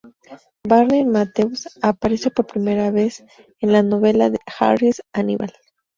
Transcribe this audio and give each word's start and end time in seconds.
Barney 0.67 1.03
Matthews 1.05 1.77
aparece 1.79 2.31
por 2.31 2.47
última 2.55 2.89
vez 2.89 3.23
en 3.59 3.71
la 3.71 3.83
novela 3.83 4.31
de 4.31 4.39
Harris 4.59 5.03
"Hannibal". 5.13 5.53